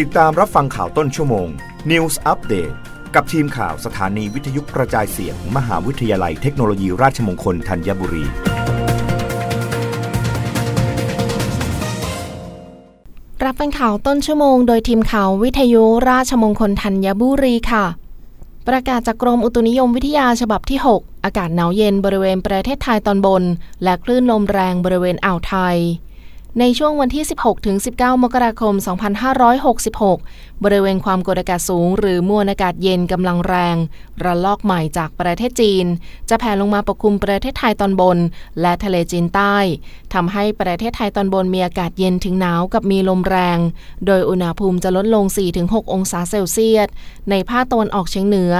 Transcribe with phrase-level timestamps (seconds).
[0.00, 1.48] ติดตามรับฟังข่าวต้นชั่วโมง
[1.90, 2.74] News Update
[3.14, 8.24] กับทีมข่าวสถานีวิทยุกระจายเสียงมมหาวิทยาลัยเทคโนโลยีราชมงคลธัญบุรี
[13.44, 17.84] รับฟังข่าวต้นชั่วโมง โดยทีมข่าววิทยุราชมงคลธัญบุรีค่ะ
[18.68, 23.42] ประกาศจากกรมอุตุนิยมวิทยาฉบับที่ 6 อากาศหนาวเย็นบริเวณประเทศไทยตอนบน
[23.82, 25.78] และคลื่นลมแรงบริเวณอ่าวไทย
[26.60, 28.74] ในช่วงวันที่ 16 ถึง 19 มกราคม
[29.68, 33.76] 2566 บริเวณความกดอากาศสูง หรือมวลอากาศเย็นกำลังแรง
[34.24, 35.86] ระลอกใหม่จากประเทศจีน
[36.28, 38.18] จะแผ่ลงมาปกคลุมประเทศไทยตอนบน
[38.60, 39.56] และทะเลจีนใต้
[40.14, 43.58] ทำให้ประเทศไทยตอนบนมีอากาศเย็นถึงหนาวกับมีลมแรง
[44.06, 45.24] โดยอุณหภูมิจะลดลง
[45.58, 46.88] 4-6 องศาเซลเซียส
[47.30, 48.54] ในภาคตะวันออกเฉียงเหนือ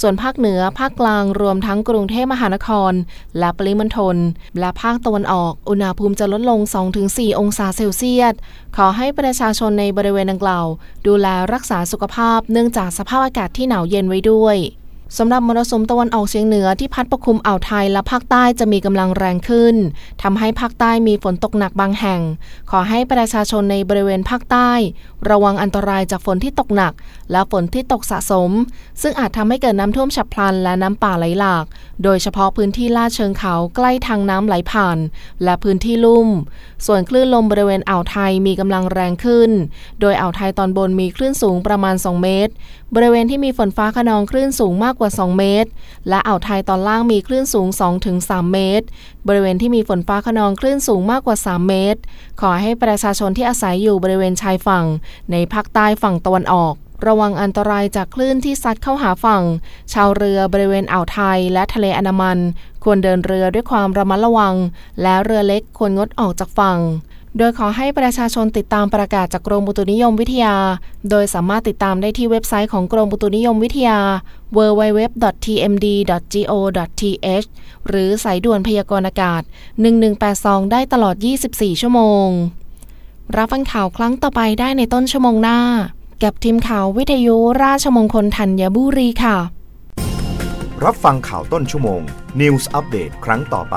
[0.00, 2.92] ส่วนภาคเหนือ ภาคกลาง รวมทั้งกรุงเทพมหานคร
[3.38, 4.16] และปริมณฑล
[4.60, 6.60] และภาคตะวันออก อุณหภูมิจะลดลง
[6.98, 8.34] 2-4องศาเซลเซียส
[8.76, 10.66] ขอให้ประชาชนในบริเวณดังกล่าว
[11.06, 14.56] ดูแลรักษาสุขภาพเนื่องจากสภาพอากาศที่หนาวเย็นไว้ด้วย
[15.16, 19.76] สำหรับมรสุมตะวันออกเฉียงเหนือที่พัดปกคลุมอ่าวไทยและภาคใต้จะมีกำลังแรงขึ้น
[20.22, 22.20] ทำให้ภาคใต้มีฝนตกหนักบางแห่ง
[22.70, 24.70] ขอให้ประชาชนในบริเวณภาคใต้
[25.30, 26.92] ระวังอันตรายจากฝนที่ตกหนัก
[27.32, 28.50] และฝนที่ตกสะสม
[29.02, 31.64] ซึ่งอาจทำให้เกิดน้ำท่วมฉับพลันและน้ำป่าไหลหลาก
[32.04, 34.98] โดยเฉพาะพื้นที่ลาดเชิงเขาใกล้ทางน้ำไหลผ่าน
[35.44, 36.28] และพื้นที่ลุ่ม
[36.86, 39.50] ส่วนคลื่นลมบริเวณอ่าวไทยมีกำลังแรงขึ้น
[40.00, 42.52] โดยอ่าวไทยตอนบนมีคลื่นสูงประมาณ 2 เมตร
[42.94, 45.68] บริเวณที่มีฝนฟ้าขนองคลื่นสูงมากกว่า 2 เมตร
[46.08, 47.68] และอ่าวไทยตอนล่างมีคลื่นสูง
[48.10, 48.86] 2-3 เมตร
[49.28, 52.00] บริเวณที่มีฝนฟ้าขนองคลื่นสูงมากกว่า 3 เมตร
[52.40, 54.84] ขอให้ประชาชนที่อาศัยอยู่บริเวณชายฝั่ง
[55.30, 56.74] ในภาคใต้ฝั่งตะวันออก
[57.08, 59.42] ระวังอันตรายจากคลื่นที่ซัดเข้าหาฝั่ง
[59.92, 62.38] ชาวเรือบริเวณอ่าวไทยและทะเลอันดามัน
[62.84, 64.54] ควรเดินเรือด้วยความระมัดระวัง
[65.02, 66.78] และเรือเล็กควรงดออกจากฝั่ง
[67.36, 70.56] โดยขอให้ประชาชนติดตามประกาศจากกรมอุตุนิยมวิทยา
[71.10, 73.98] โดยสามารถติดตามได้ที่เว็บไซต์ของกรมอุตุนิยมวิทยา
[74.56, 77.48] www.tmd.go.th
[77.88, 79.42] หรือสายด่วนพยากรณ์อากาศ
[80.06, 81.16] 1182 ได้ตลอด
[81.48, 82.28] 24 ชั่วโมง
[83.36, 85.58] รับฟังข่าวครั้งต่อไปได้ในต้นชั่วโมงหน้า
[86.22, 89.36] กับทีมข่าววิทยุราชมงคลธัญบุรีค่ะ
[90.84, 92.00] รับฟังข่าวต้นชั่วโมง
[92.40, 93.76] News Update ครั้งต่อไป